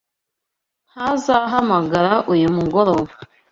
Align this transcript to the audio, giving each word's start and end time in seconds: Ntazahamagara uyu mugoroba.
Ntazahamagara 0.91 2.13
uyu 2.33 2.47
mugoroba. 2.55 3.13